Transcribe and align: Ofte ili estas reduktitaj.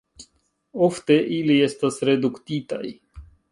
Ofte 0.87 1.17
ili 1.35 1.59
estas 1.67 2.01
reduktitaj. 2.11 2.83